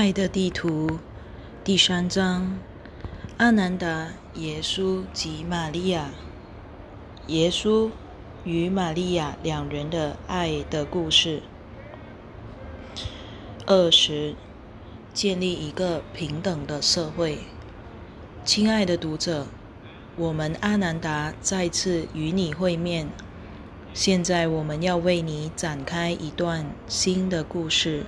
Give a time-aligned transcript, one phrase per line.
[0.00, 0.98] 爱的地图
[1.62, 2.58] 第三章：
[3.36, 6.08] 阿南达、耶稣及玛利亚。
[7.26, 7.90] 耶稣
[8.42, 11.42] 与玛利亚两人的爱的故事。
[13.66, 14.34] 二十，
[15.12, 17.40] 建立一个平等的社会。
[18.42, 19.48] 亲爱的读者，
[20.16, 23.10] 我们阿南达再次与你会面。
[23.92, 28.06] 现在我们要为你展开一段新的故事。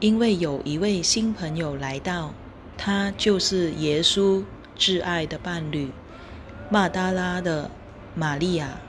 [0.00, 2.32] 因为有一位新朋友来到，
[2.78, 4.42] 他就是耶稣
[4.78, 5.90] 挚爱的伴侣
[6.70, 7.70] 马达拉的
[8.14, 8.80] 玛利亚。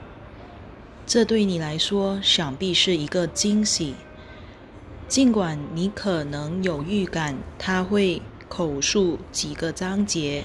[1.06, 3.94] 这对你来说想必是一个惊喜，
[5.06, 10.44] 尽管你可能有预感他会口述几个章节，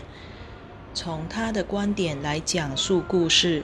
[0.94, 3.64] 从他的观点来讲述故事，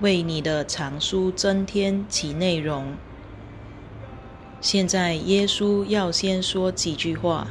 [0.00, 2.96] 为你的藏书增添其内容。
[4.64, 7.48] 现在，耶稣要先说几句话。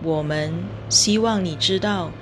[0.00, 2.12] 我们希望你知道，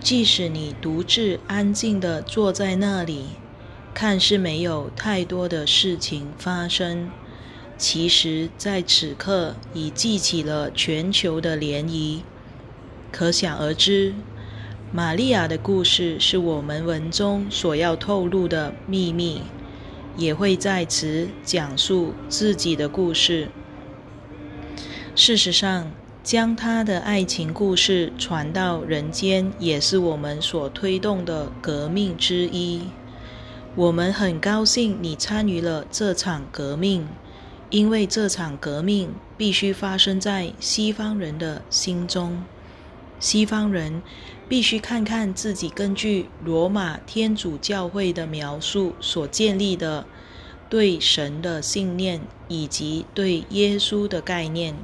[0.00, 3.26] 即使你独自安静地坐在那里，
[3.92, 7.10] 看似没有太多的事情发生，
[7.76, 12.20] 其实在此刻已记起了全球的涟漪。
[13.10, 14.14] 可想而知，
[14.90, 19.42] 玛利亚的故事是我们文中所要透露的秘密。
[20.16, 23.48] 也会在此讲述自己的故事。
[25.14, 25.90] 事实上，
[26.22, 32.82] 将他的爱情故事传到人间，也是我们所推动的革命之一。
[33.74, 37.08] 我们很高兴你参与了这场革命，
[37.70, 42.44] 因为这场革命必须发生在西方人的心中。
[43.22, 44.02] 西方人
[44.48, 50.04] 必须看看自己根据罗马天主教会的描述所建立的
[50.68, 54.74] 对神的信念以及对耶稣的概念，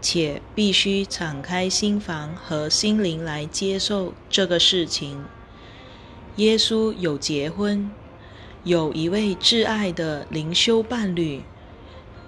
[0.00, 5.24] 且必须敞开心房和心灵来接受这个事情。
[6.36, 7.90] 耶稣有结婚，
[8.62, 11.42] 有一位挚爱的灵修伴侣，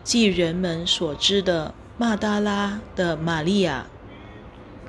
[0.02, 3.86] 即人们所知的马达拉的玛利亚。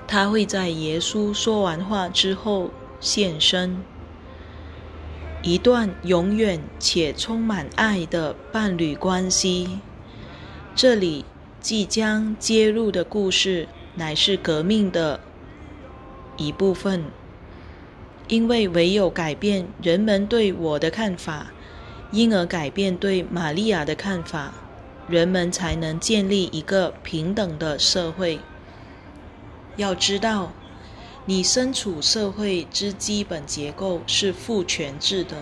[0.08, 3.78] 他会在耶稣说完话之后现身，
[5.42, 9.80] 一段永远且充满爱的伴侣关系。
[10.76, 11.26] 这里
[11.60, 15.20] 即将揭露的故事乃是革命的
[16.38, 17.06] 一部分，
[18.28, 21.48] 因为唯有改变人们对我的看法，
[22.12, 24.54] 因而改变对玛利亚的看法，
[25.08, 28.40] 人们才能建立一个平等的社会。
[29.78, 30.52] 要知道，
[31.26, 35.38] 你身处社会之基本结构是父权制的。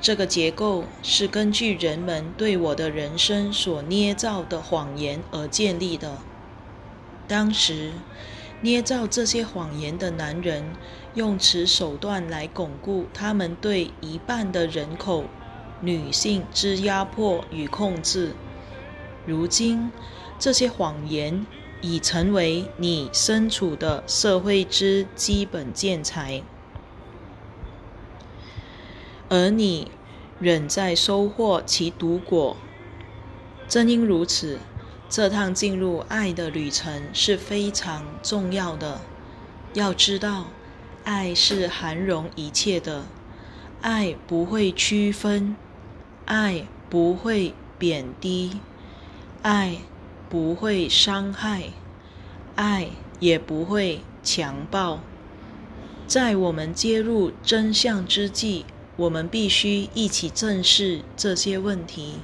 [0.00, 6.16] 这个结构是根据人们对我的人生所捏造的谎言而建立的。
[7.28, 7.92] 当时，
[8.62, 10.64] 捏造这些谎言的男人
[11.14, 15.24] 用此手段来巩固他们对一半的人口
[15.82, 18.32] 女性之压迫与控制。
[19.26, 19.90] 如今，
[20.38, 21.46] 这些谎言。
[21.80, 26.42] 已成为你身处的社会之基本建材，
[29.28, 29.90] 而你
[30.38, 32.56] 仍在收获其毒果。
[33.68, 34.58] 正因如此，
[35.08, 39.00] 这趟进入爱的旅程是非常重要的。
[39.74, 40.46] 要知道，
[41.04, 43.04] 爱是涵容一切的，
[43.80, 45.56] 爱不会区分，
[46.24, 48.58] 爱不会贬低，
[49.42, 49.78] 爱。
[50.30, 51.70] 不会伤害，
[52.54, 55.00] 爱也不会强暴。
[56.06, 58.64] 在我们揭露真相之际，
[58.96, 62.20] 我们必须一起正视这些问题。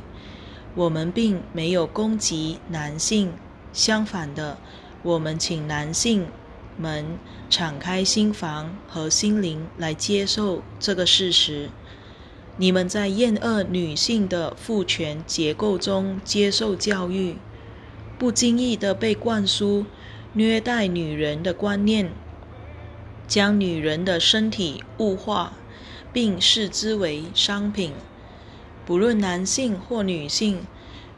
[0.76, 3.32] 我们并没有攻击男性，
[3.72, 4.56] 相反的，
[5.02, 6.28] 我们请男性
[6.78, 7.18] 们
[7.50, 11.70] 敞开心房和心灵来接受这个事实：
[12.56, 17.36] 你们在厌恶女性的父权结构中接受教育。
[18.18, 19.84] 不经意的被灌输
[20.32, 22.10] 虐待女人的观念，
[23.28, 25.52] 将女人的身体物化，
[26.12, 27.92] 并视之为商品。
[28.86, 30.60] 不论男性或女性，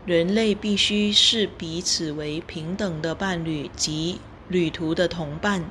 [0.06, 5.64] 人类必须视彼此为平等的伴侣及旅途的同伴。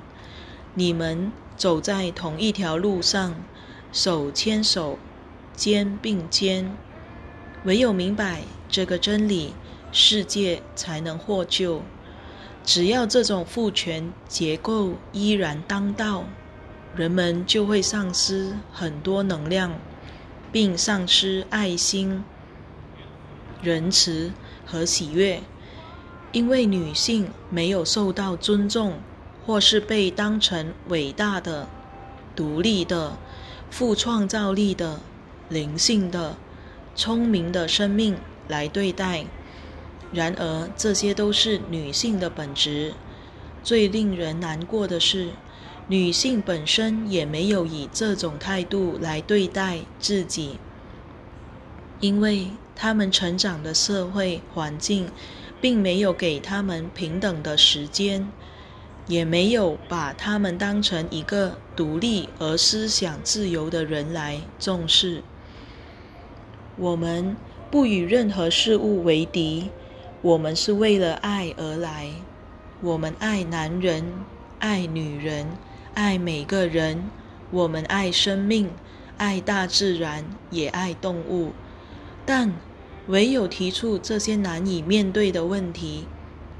[0.75, 3.35] 你们走在同一条路上，
[3.91, 4.99] 手牵手，
[5.55, 6.71] 肩并肩。
[7.63, 9.53] 唯有明白这个真理。
[9.91, 11.81] 世界才能获救。
[12.63, 16.25] 只要这种父权结构依然当道，
[16.95, 19.79] 人们就会丧失很多能量，
[20.51, 22.23] 并丧失爱心、
[23.61, 24.31] 仁慈
[24.65, 25.41] 和喜悦。
[26.33, 28.99] 因为女性没有受到尊重，
[29.45, 31.69] 或是被当成伟大的、
[32.35, 33.17] 独立的、
[33.71, 34.99] 富创造力的、
[35.47, 36.35] 灵性的、
[36.95, 38.17] 聪明的生命
[38.49, 39.25] 来对待。
[40.11, 42.93] 然而，这些都是女性的本质。
[43.63, 45.31] 最令人难过的是，
[45.87, 50.57] 女性本身也没有以这种态度来对待自己，
[51.99, 55.09] 因为她们成长的社会环境
[55.59, 58.29] 并没有给她们平等的时间，
[59.07, 65.21] 也没有把她们当成一个独立而思想自由的人来重视。
[66.77, 67.35] 我们
[67.69, 69.69] 不与任何事物为敌。
[70.27, 72.11] 我们是为了爱而来，
[72.81, 74.03] 我们爱男人，
[74.59, 75.47] 爱女人，
[75.93, 77.05] 爱每个人。
[77.49, 78.69] 我们爱生命，
[79.15, 81.53] 爱大自然，也爱动物。
[82.25, 82.53] 但
[83.07, 86.05] 唯有提出这些难以面对的问题，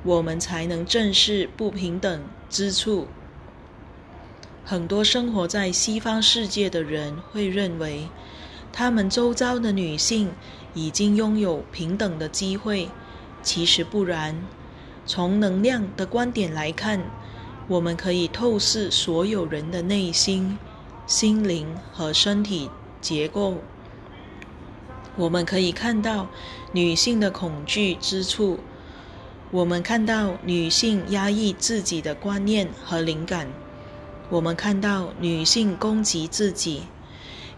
[0.02, 3.08] 我们才能正视不平等之处。
[4.64, 8.08] 很多生活在西方世界的人会认为，
[8.72, 10.32] 他们周遭的女性
[10.74, 12.88] 已经拥有平等的机会。
[13.48, 14.36] 其实不然，
[15.06, 17.00] 从能量的观点来看，
[17.70, 20.58] 我们可以透视所有人的内心、
[21.06, 23.60] 心灵和身体结构。
[25.16, 26.28] 我们可以看到
[26.74, 28.60] 女性的恐惧之处，
[29.50, 33.48] 我们看到女性压抑自己的观念和灵感，
[34.30, 36.84] 我们看到女性攻击自己。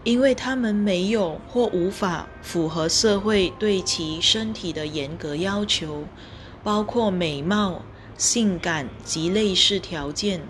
[0.02, 6.04] 因为他们没有或无法符合社会对其身体的严格要求，
[6.62, 7.82] 包括美貌、
[8.16, 10.40] 性感及类似条件。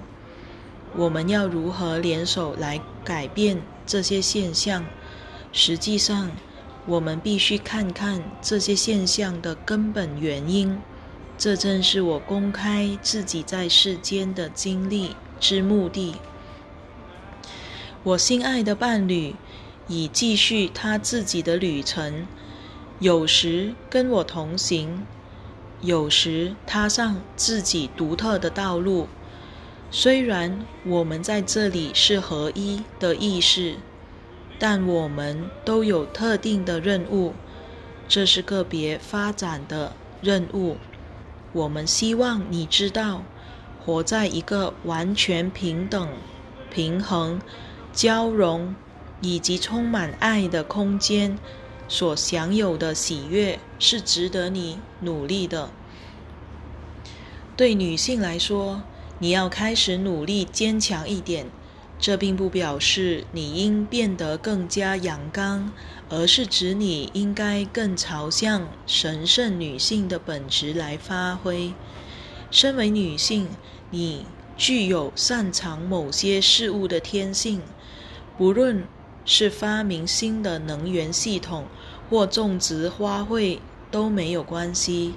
[0.97, 4.85] 我们要如何联手来改变这些现象？
[5.52, 6.31] 实际上，
[6.87, 10.79] 我们必须看看这些现象的根本原因。
[11.37, 16.14] 这正是我公开自己在世间的经历之目的。
[18.02, 19.35] 我心爱的伴侣
[19.87, 22.26] 已继续他自己的旅程，
[22.99, 25.06] 有时跟我同行，
[25.82, 29.06] 有时踏上自己独特的道路。
[29.91, 33.75] 虽然我们在这里是合一的意识，
[34.58, 37.35] 但我们都有特定的任务，
[38.08, 39.93] 这是个别发展的
[40.23, 40.79] 任务。
[41.52, 43.25] 我们希望你知道，
[43.85, 46.08] 活在一个完全平等、
[46.73, 47.43] 平衡。
[47.92, 48.75] 交融
[49.20, 51.38] 以及充满爱的空间
[51.88, 55.70] 所享有的喜悦是值得你努力的。
[57.56, 58.82] 对女性来说，
[59.19, 61.46] 你要开始努力坚强一点。
[61.98, 65.70] 这并不表示你应变得更加阳刚，
[66.08, 71.75] 而是指你应该更朝向神圣女性的本质来发挥。
[72.50, 73.48] 身为女性，
[73.90, 74.25] 你
[74.56, 77.60] 具有擅长某些事物的天性。
[78.40, 78.84] 不论
[79.26, 81.66] 是发明新的能源系统
[82.08, 83.58] 或种植花卉
[83.90, 85.12] 都没有关系。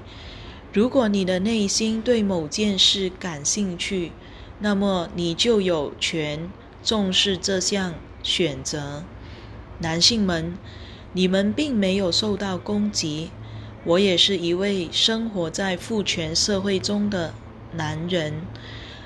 [0.73, 4.11] 如果你的内心对某件事感兴趣，
[4.59, 6.51] 那么你就有权
[6.83, 9.05] 重视这项选择。
[9.79, 10.57] 男性们，
[11.13, 13.29] 你们并没有受到攻击。
[13.85, 17.33] 我也是一位生活在父权社会中的
[17.71, 18.41] 男人。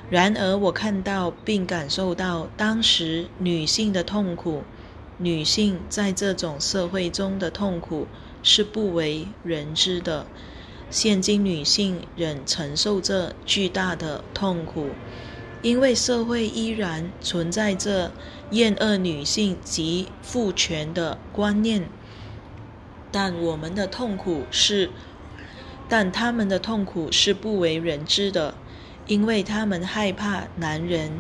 [0.10, 4.64] 然而，我看到并感受到当时女性的痛苦，
[5.18, 8.08] 女性在这种社会中的痛苦
[8.42, 10.26] 是不为人知的。
[10.90, 14.92] 现今女性仍承受着巨大的痛苦，
[15.62, 18.14] 因为社会依然存在着
[18.52, 21.90] 厌恶女性及父权的观念。
[23.12, 24.90] 但我们的痛苦是，
[25.90, 28.54] 但他们的痛苦是不为人知的。
[29.08, 31.12] 因为他们害怕男人，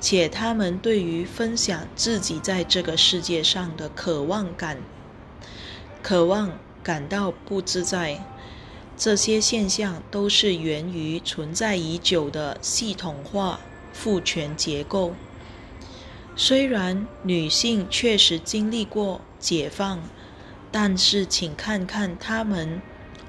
[0.00, 4.78] 且他们对于分享自己在这个世界上的渴望感，
[6.02, 8.24] 渴望感到不自在。
[8.96, 13.60] 这些现象都是源于存在已久的系统化
[13.92, 15.12] 父权结构。
[16.36, 20.00] 虽然女性确实经历过解放，
[20.72, 22.80] 但是请看看她们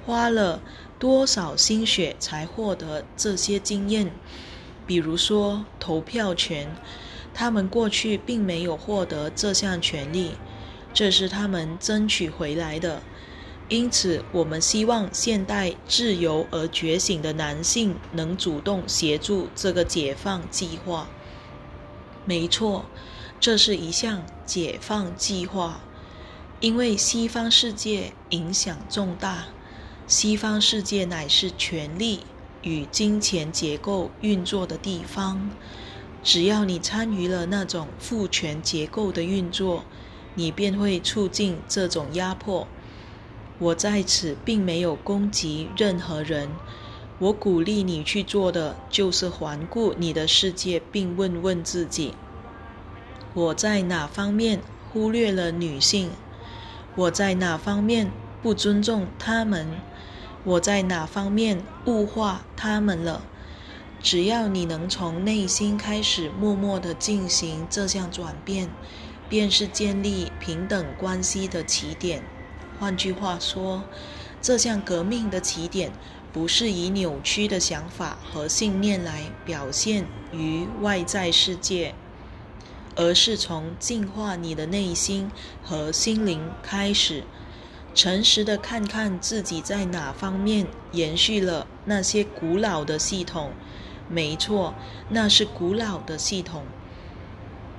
[0.06, 0.62] 花了。
[0.98, 4.12] 多少心血才获得这些经验？
[4.88, 6.76] 比如说投票权，
[7.34, 10.32] 他们过去并没有获得这项权利，
[10.94, 13.02] 这是他们争取回来的。
[13.68, 21.08] 因此，我们希望现代自由而觉醒的男性能主动协助这个解放计划。
[22.26, 22.86] 没错，
[23.40, 25.82] 这是一项解放计划，
[26.60, 29.46] 因为西方世界影响重大。
[30.08, 32.20] 西方世界乃是权力、
[32.62, 35.50] 与金钱结构运作的地方。
[36.22, 39.84] 只要你参与了那种父权结构的运作，
[40.36, 42.68] 你便会促进这种压迫。
[43.58, 46.50] 我在此并没有攻击任何人，
[47.18, 52.14] 我鼓励你去做的就是环顾你的世界，并问问自己：
[53.34, 56.12] 我在哪方面忽略了女性？
[56.96, 58.12] 我在哪方面
[58.44, 59.68] 不尊重她们？
[60.46, 63.24] 我在哪方面物化他们了？
[64.02, 68.70] 只要你能从内心开始默默地进行这项转变，
[69.28, 72.24] 便是建立平等关系的起点。
[72.80, 73.84] 换句话说，
[74.40, 75.92] 这项革命的起点
[76.32, 81.96] 不是以扭曲的想法和信念来表现于外在世界，
[82.96, 85.32] 而是从净化你的内心
[85.64, 87.24] 和心灵开始，
[87.96, 93.52] 诚实地看看自己在哪方面延续了那些古老的系统。
[94.08, 94.76] 没错，
[95.10, 96.64] 那是古老的系统，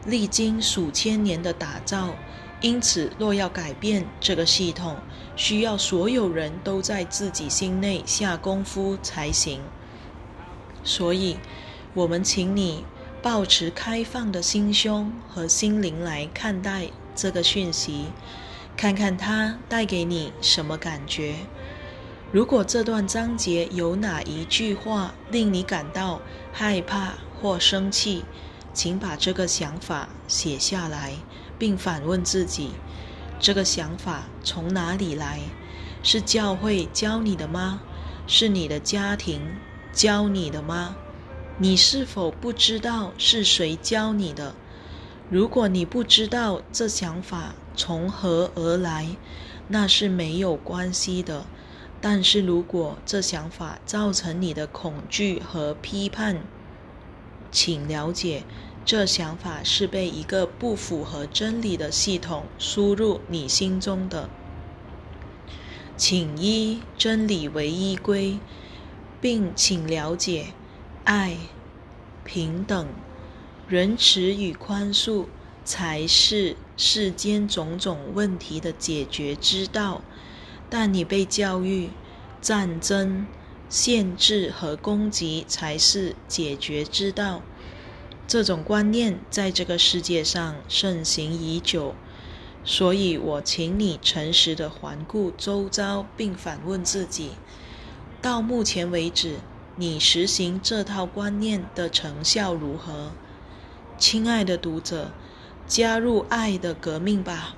[0.06, 2.16] 历经数千年的打造。
[2.62, 4.96] 因此，若要改变这个系统，
[5.36, 9.60] 需要所有人都在自己心内下功夫才行。
[10.82, 11.36] 所以，
[11.92, 12.84] 我们请你
[13.22, 18.06] 保持开放的心胸和心灵来看待这个讯息，
[18.76, 21.36] 看看它带给你什么感觉。
[22.30, 26.20] 如果这段章节有哪一句话令你感到
[26.52, 28.24] 害怕或生气，
[28.74, 31.14] 请把这个想法写下来，
[31.58, 32.72] 并反问自己：
[33.40, 35.40] 这个想法从哪里来？
[36.02, 37.80] 是教会教你的吗？
[38.26, 39.40] 是你的家庭
[39.92, 40.96] 教你的吗？
[41.58, 44.54] 你是否不知道是谁教你的？
[45.30, 49.16] 如果你不知道这想法从何而来，
[49.68, 51.46] 那是没有关系的。
[52.00, 56.42] 但是如果这想法造成你的恐惧和批判，
[57.50, 58.44] 请了解，
[58.84, 64.28] 这想法是被一个不符合真理的系统输入你心中的。
[65.96, 68.38] 请依真理为依归，
[69.20, 70.48] 并请了解，
[71.04, 71.36] 爱、
[72.24, 72.86] 平等、
[73.66, 75.24] 仁慈与宽恕
[75.64, 80.02] 才是世间种种问题的解决之道。
[80.68, 81.90] 但你被教育，
[82.40, 83.26] 战争、
[83.68, 87.42] 限制和攻击才是解决之道。
[88.26, 91.94] 这种观念在这个世界上盛行已久，
[92.64, 97.30] 所以我请你诚实的环顾周遭，并反问自己：
[98.20, 99.36] 到目前为止，
[99.76, 103.12] 你实行这套观念的成效如何？
[103.96, 105.12] 亲爱的读者，
[105.66, 107.56] 加入爱的革命吧！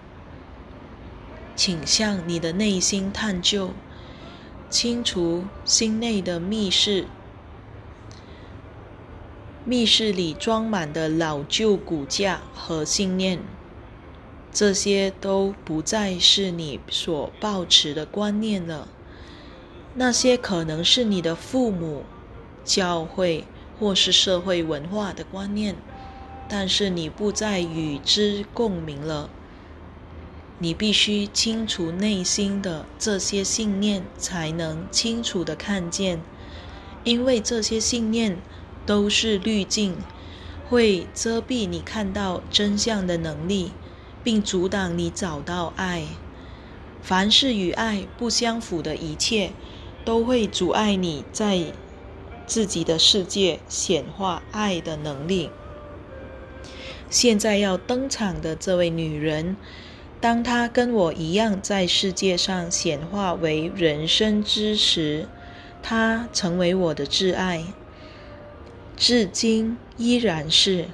[1.55, 3.71] 请向你的内心探究，
[4.71, 7.07] 清除心内的密室。
[9.65, 13.41] 密室里装满的老旧骨架和信念，
[14.50, 18.88] 这些都不再是你所抱持的观念了。
[19.95, 22.05] 那些可能是你的父母、
[22.65, 23.45] 教会
[23.79, 25.77] 或是社会文化的观念，
[26.49, 29.28] 但是你不再与之共鸣了。
[30.59, 36.21] 你必须清除内心的这些信念，才能清楚的看见，
[37.05, 38.38] 因为这些信念
[38.85, 39.95] 都是滤镜，
[40.69, 43.71] 会遮蔽你看到真相的能力，
[44.25, 46.05] 并阻挡你找到爱。
[47.00, 49.52] 凡是与爱不相符的一切，
[50.05, 51.73] 都会阻碍你在
[52.47, 55.50] 自己的世界显化爱的能力。
[57.11, 59.57] 现在要登场的这位女人。
[60.21, 65.29] 当她跟我一样在世界上显化为人生之时，
[65.83, 67.65] 她成为我的挚爱，
[68.97, 70.87] 至今依然是。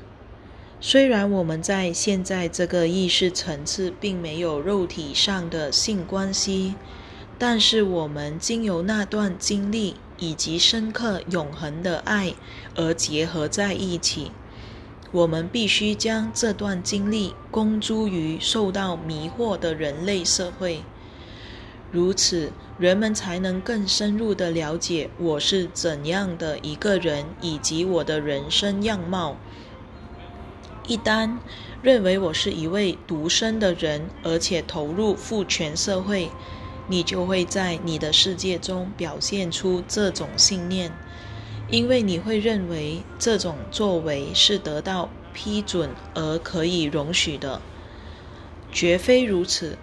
[0.80, 6.74] 虽然我们在现在这个意识层次并没有肉体上的性关系，
[7.38, 12.34] 但是我们经由那段经历以及深刻永恒的爱
[12.74, 14.30] 而结合在一起。
[15.14, 20.82] 我们必须将这段经历公诸于受到迷惑的人类社会，
[21.92, 29.36] 如此人们才能更深入的了解我是怎样的一个人以及我的人生样貌。
[30.88, 31.38] 一旦
[31.80, 36.28] 认为我是一位独身的人，而且投入父权社会，
[36.88, 40.90] 你就会在你的世界中表现出这种信念。
[41.70, 47.60] 因为你会认为这种作为是得到批准而可以容许的，
[48.70, 49.78] 绝非如此。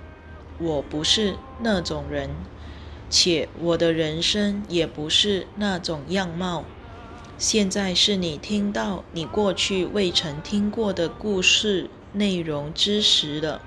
[0.60, 2.30] 我不是那种人。
[3.10, 6.64] 且我的人生也不是那种样貌。
[7.38, 13.62] 现在是你听到你过去未曾听过的故事内容之时了。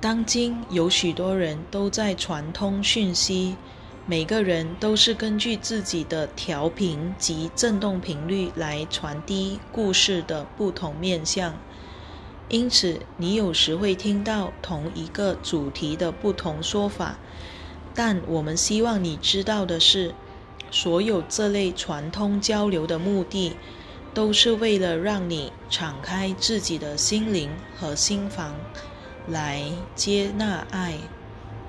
[0.00, 3.56] 当今有许多人都在传通讯息，
[4.06, 11.54] 每个人都是根据自己的调频及振动频率来传递故事的不同面向。
[12.48, 17.16] 因此，你有时会听到同一个主题的不同说法。
[17.94, 20.14] 但我们希望你知道的是。
[20.74, 23.54] 所有这类传通交流的目的，
[24.14, 28.54] 都是为了让你敞开自己的心灵和心房，
[29.28, 30.94] 来接纳爱、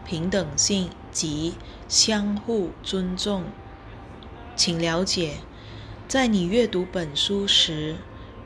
[0.06, 1.54] 平等性及
[1.88, 3.44] 相互尊重。
[4.56, 5.38] 请了解，
[6.08, 7.96] 在你阅读本书时，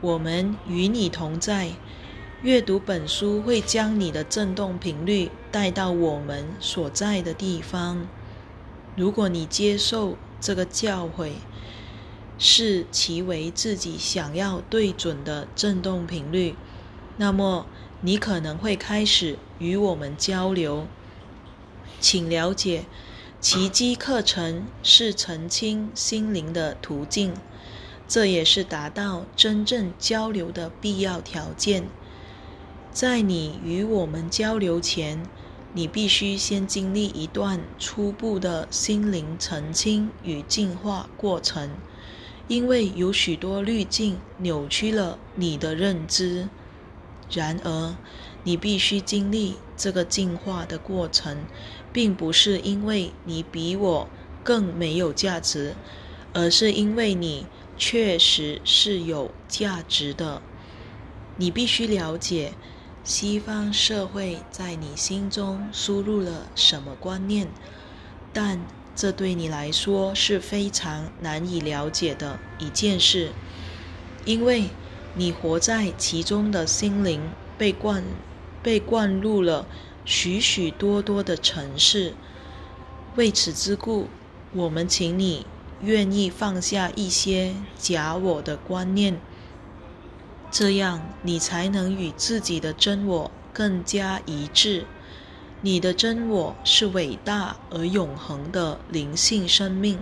[0.00, 1.70] 我们与你同在。
[2.40, 8.06] 阅读本书会将你的振动频率带到我们所在的地方。
[8.94, 11.32] 如果你接受，这个教诲
[12.38, 16.54] 视其为自己想要对准的振动频率，
[17.16, 17.66] 那么
[18.02, 20.86] 你可能会开始与我们交流。
[22.00, 22.84] 请了解，
[23.40, 27.34] 奇迹课程是澄清心灵的途径，
[28.06, 31.84] 这也是达到真正交流的必要条件。
[32.92, 35.22] 在你与我们交流前。
[35.74, 41.68] 你必须先经历一段初步的心灵澄清与净化过程，
[42.48, 46.48] 因为有许多滤镜扭曲了你的认知。
[47.30, 47.94] 然而，
[48.48, 51.44] 你必须经历这个进化的过程，
[51.92, 54.08] 并不是因为你比我
[54.42, 55.74] 更没有价值，
[56.32, 57.44] 而是因为你
[57.76, 60.40] 确实是有价值的。
[61.36, 62.54] 你必须了解。
[63.04, 67.48] 西方社会在你心中输入了什么观念？
[68.32, 68.58] 但
[68.96, 73.32] 这对你来说是非常难以了解的一件事，
[74.24, 74.70] 因为
[75.14, 77.20] 你活在其中的心灵
[77.58, 78.02] 被灌
[78.68, 79.64] 被灌入了
[80.04, 82.12] 许许多多的城市。
[83.16, 84.08] 为此之故，
[84.52, 85.46] 我们请你
[85.80, 89.18] 愿意放下一些假我的观念。
[90.50, 94.84] 这样，你才能与自己的真我更加一致。
[95.62, 99.98] 你的真我是伟大而永恒的灵性生命，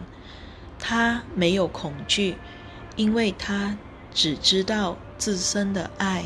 [0.80, 2.34] 它没有恐惧，
[2.96, 3.78] 因为它
[4.12, 6.24] 只知道自身的爱、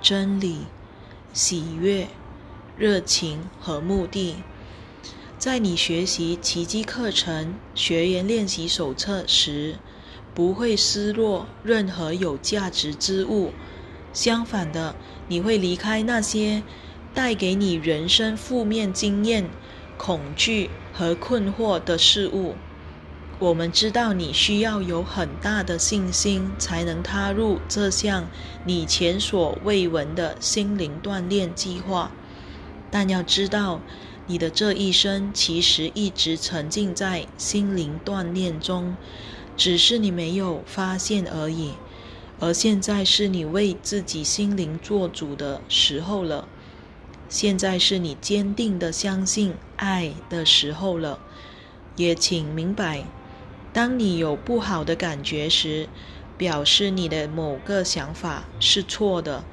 [0.00, 0.60] 真理、
[1.32, 2.08] 喜悦、
[2.76, 4.36] 热情和目的。
[5.38, 9.76] 在你学习奇迹课程学员练习手册时。
[10.34, 13.52] 不会失落任何有价值之物，
[14.14, 14.96] 相反的，
[15.28, 16.62] 你会离开那些
[17.12, 19.50] 带给你人生负面经验、
[19.98, 22.54] 恐惧和困惑的事物。
[23.42, 28.28] 我们知道你需要有很大的信心，才能踏入这项
[28.64, 32.12] 你前所未闻的心灵锻炼计划。
[32.88, 33.80] 但要知道，
[34.28, 38.94] 你的这一生其实一直沉浸在心灵锻炼中。
[39.56, 41.72] 只是你没有发现而已，
[42.38, 46.46] 而现在是你为自己心灵做主的时候了。
[47.28, 51.18] 现在是你坚定的相信爱的时候了。
[51.96, 53.04] 也请明白，
[53.72, 55.88] 当你有不好的感觉时，
[56.36, 59.44] 表示你的某个想法是错的；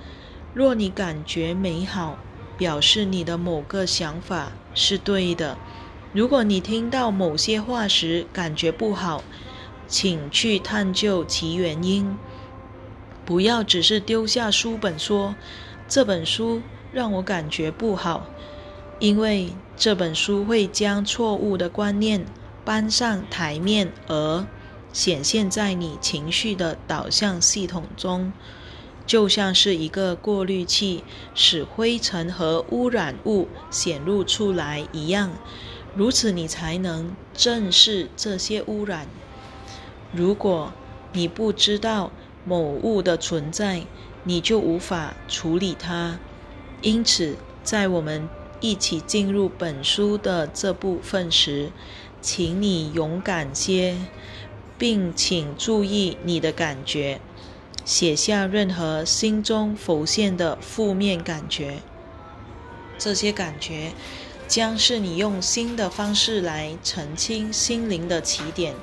[0.53, 2.17] 若你感觉美好，
[2.57, 5.57] 表示你的某个想法是对的。
[6.11, 9.23] 如果你听到某些话时感觉不好，
[9.87, 12.17] 请去探究其原因，
[13.23, 15.35] 不要只是丢下书本说
[15.87, 18.25] 这本书让我感觉不好，
[18.99, 22.25] 因为这本书会将错误的观念
[22.65, 24.45] 搬上台面，而
[24.91, 28.33] 显现在你情绪的导向系统中，
[29.05, 35.31] 就像是一个过滤器使灰尘和污染物显露出来一样，
[35.95, 39.07] 如此你才能正视这些污染。
[40.11, 40.71] 如果
[41.13, 42.11] 你不知道
[42.45, 43.83] 某物的存在，
[44.23, 46.19] 你就无法处理它。
[46.81, 48.27] 因此，在我们
[48.59, 51.71] 一起进入本书的这部分时，
[52.21, 53.95] 请你勇敢些，
[54.77, 57.21] 并请注意你的感觉，
[57.85, 61.79] 写下任何心中浮现的负面感觉。
[62.97, 63.93] 这些感觉
[64.47, 68.75] 将是你用新的方式来澄清心灵的起点。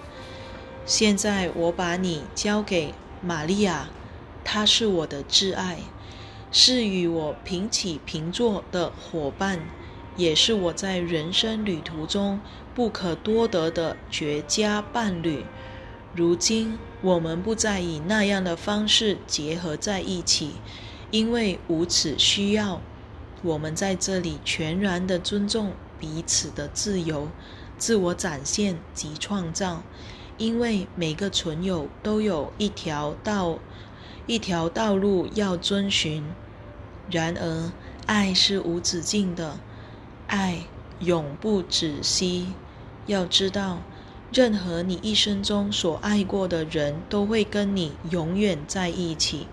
[0.87, 3.91] 现在我把你交给玛利亚，
[4.45, 5.81] 她是我的挚爱，
[6.51, 9.61] 是与我平起平坐的伙伴，
[10.17, 12.41] 也是我在人生旅途中
[12.77, 15.47] 不可多得的绝佳伴侣。
[16.15, 20.57] 如今，我们不再以那样的方式结合在一起，
[21.11, 22.83] 因为无此需要。
[23.43, 27.31] 我们在这里全然的尊重彼此的自由、
[27.79, 29.83] 自我展现及创造，
[30.37, 33.59] 因为每个存有都有一条道、
[34.27, 36.23] 一条道路要遵循。
[37.11, 37.73] 然而，
[38.05, 39.59] 爱是无止境的，
[40.27, 40.65] 爱
[41.01, 42.49] 永不止息。
[43.07, 43.83] 要知道，
[44.33, 49.47] 任何你一生中所爱过的人都会跟你永远在一起，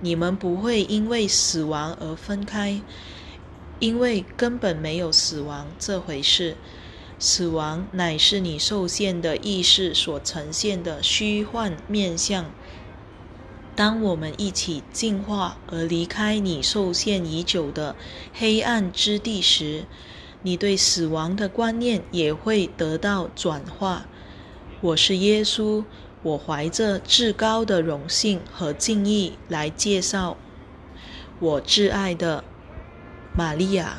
[0.00, 2.80] 你们不会因为死亡而分开。
[3.78, 6.54] 因为根本没有死亡这回事，
[7.18, 12.44] 死亡乃是你受限的意识所呈现的虚幻面相。
[13.74, 17.96] 当我们一起进化而离开你受限已久的
[18.34, 19.86] 黑暗之地时，
[20.42, 24.06] 你对死亡的观念也会得到转化。
[24.80, 25.84] 我是耶稣，
[26.22, 30.36] 我怀着至高的荣幸和敬意来介绍
[31.38, 32.44] 我挚爱的。
[33.36, 33.98] 玛利亚。